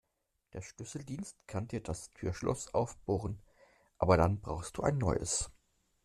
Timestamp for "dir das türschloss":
1.67-2.73